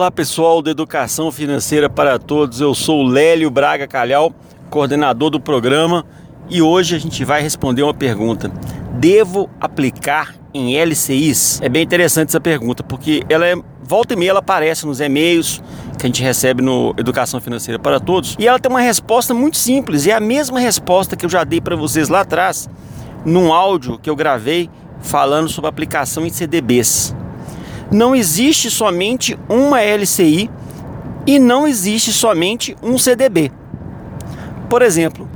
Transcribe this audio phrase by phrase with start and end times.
[0.00, 4.32] Olá pessoal da Educação Financeira para Todos, eu sou Lélio Braga Calhau,
[4.70, 6.06] coordenador do programa
[6.48, 8.50] e hoje a gente vai responder uma pergunta:
[8.94, 11.60] Devo aplicar em LCIs?
[11.60, 15.62] É bem interessante essa pergunta porque ela é volta e meia ela aparece nos e-mails
[15.98, 19.58] que a gente recebe no Educação Financeira para Todos e ela tem uma resposta muito
[19.58, 22.70] simples é a mesma resposta que eu já dei para vocês lá atrás
[23.22, 24.70] num áudio que eu gravei
[25.02, 27.14] falando sobre aplicação em CDBs
[27.90, 30.50] não existe somente uma LCI
[31.26, 33.50] e não existe somente um CDB.
[34.68, 35.28] Por exemplo,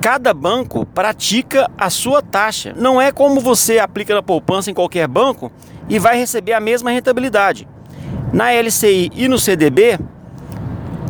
[0.00, 2.74] cada banco pratica a sua taxa.
[2.76, 5.50] Não é como você aplica na poupança em qualquer banco
[5.88, 7.68] e vai receber a mesma rentabilidade.
[8.32, 9.98] Na LCI e no CDB,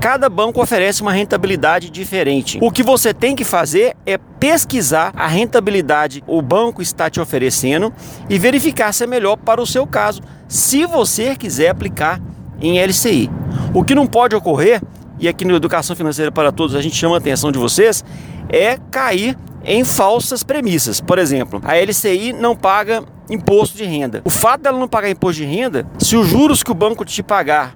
[0.07, 2.61] cada banco oferece uma rentabilidade diferente.
[2.63, 7.93] O que você tem que fazer é pesquisar a rentabilidade o banco está te oferecendo
[8.31, 12.23] e verificar se é melhor para o seu caso, se você quiser aplicar
[12.61, 13.29] em LCI.
[13.75, 14.81] O que não pode ocorrer,
[15.19, 18.05] e aqui no Educação Financeira para Todos a gente chama a atenção de vocês,
[18.49, 21.01] é cair em falsas premissas.
[21.01, 24.23] Por exemplo, a LCI não paga imposto de renda.
[24.25, 27.25] O fato dela não pagar imposto de renda, se os juros que o banco te
[27.25, 27.75] pagar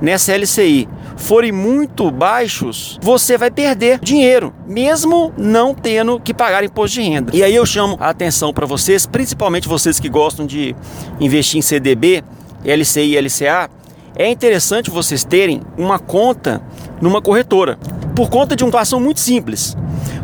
[0.00, 7.00] nessa LCI forem muito baixos, você vai perder dinheiro, mesmo não tendo que pagar imposto
[7.00, 7.36] de renda.
[7.36, 10.74] E aí eu chamo a atenção para vocês, principalmente vocês que gostam de
[11.20, 12.22] investir em CDB,
[12.64, 13.70] LCI e LCA,
[14.16, 16.62] é interessante vocês terem uma conta
[17.00, 17.78] numa corretora,
[18.14, 19.76] por conta de uma situação muito simples.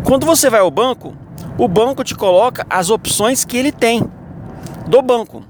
[0.05, 1.15] Quando você vai ao banco,
[1.59, 4.03] o banco te coloca as opções que ele tem
[4.87, 5.50] do banco.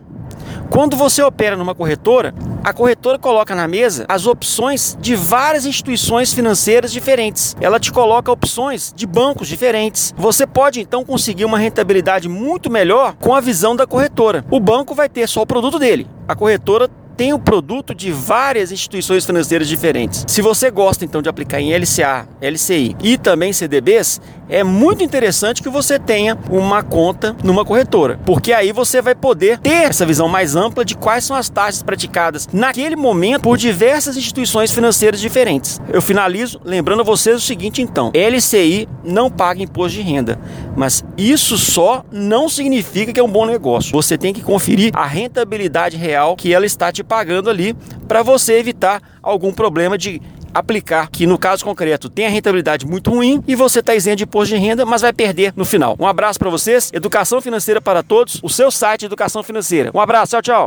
[0.71, 2.33] Quando você opera numa corretora,
[2.63, 7.57] a corretora coloca na mesa as opções de várias instituições financeiras diferentes.
[7.61, 10.15] Ela te coloca opções de bancos diferentes.
[10.17, 14.45] Você pode então conseguir uma rentabilidade muito melhor com a visão da corretora.
[14.49, 16.07] O banco vai ter só o produto dele.
[16.29, 16.89] A corretora
[17.21, 20.25] tem o produto de várias instituições financeiras diferentes.
[20.27, 25.63] Se você gosta então de aplicar em LCA, LCI e também CDBs, é muito interessante
[25.63, 30.29] que você tenha uma conta numa corretora, porque aí você vai poder ter essa visão
[30.29, 35.81] mais ampla de quais são as taxas praticadas naquele momento por diversas instituições financeiras diferentes.
[35.89, 40.39] Eu finalizo lembrando a vocês o seguinte então: LCI não paga imposto de renda,
[40.77, 43.93] mas isso só não significa que é um bom negócio.
[43.93, 47.75] Você tem que conferir a rentabilidade real que ela está te pagando ali
[48.09, 50.21] para você evitar algum problema de
[50.55, 54.25] aplicar, que no caso concreto tem a rentabilidade muito ruim e você está isento de
[54.25, 55.97] imposto de renda, mas vai perder no final.
[55.99, 59.91] Um abraço para vocês, Educação Financeira para Todos, o seu site Educação Financeira.
[59.95, 60.59] Um abraço, tchau, tchau.